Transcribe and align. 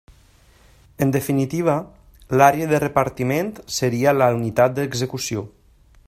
En 1.05 1.11
definitiva, 1.15 1.75
l'àrea 2.41 2.71
de 2.71 2.79
repartiment 2.85 3.51
seria 3.77 4.17
la 4.21 4.31
unitat 4.41 4.77
d'execució. 4.79 5.45